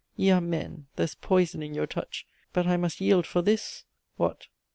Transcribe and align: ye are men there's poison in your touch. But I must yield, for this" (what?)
ye 0.15 0.31
are 0.31 0.41
men 0.41 0.87
there's 0.95 1.13
poison 1.13 1.61
in 1.61 1.75
your 1.75 1.85
touch. 1.85 2.25
But 2.53 2.65
I 2.65 2.75
must 2.75 3.01
yield, 3.01 3.27
for 3.27 3.43
this" 3.43 3.83
(what?) 4.17 4.47